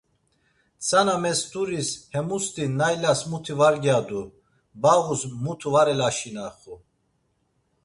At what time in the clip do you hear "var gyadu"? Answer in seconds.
3.59-4.21